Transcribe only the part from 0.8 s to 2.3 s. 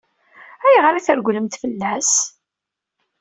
i tregglemt fell-as?